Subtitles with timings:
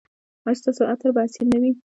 [0.45, 1.71] ایا ستاسو عطر به اصیل نه وي؟